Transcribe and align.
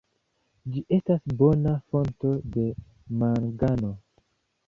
Ĝi 0.75 0.79
estas 0.95 1.33
bona 1.41 1.73
fonto 1.91 2.31
de 2.55 2.65
mangano. 3.25 3.93